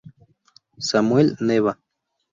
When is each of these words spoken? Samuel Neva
Samuel 0.89 1.37
Neva 1.45 1.77